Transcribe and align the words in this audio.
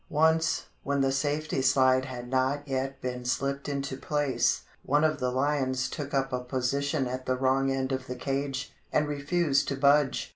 ]Once, 0.25 0.65
when 0.81 1.01
the 1.01 1.11
safety 1.11 1.61
slide 1.61 2.05
had 2.05 2.27
not 2.27 2.67
yet 2.67 2.99
been 3.01 3.23
slipped 3.23 3.69
into 3.69 3.95
place, 3.95 4.63
one 4.81 5.03
of 5.03 5.19
the 5.19 5.29
lions 5.29 5.87
took 5.87 6.11
up 6.11 6.33
a 6.33 6.39
position 6.39 7.05
at 7.07 7.27
the 7.27 7.37
wrong 7.37 7.69
end 7.69 7.91
of 7.91 8.07
the 8.07 8.15
cage, 8.15 8.73
and 8.91 9.07
refused 9.07 9.67
to 9.67 9.75
budge. 9.75 10.29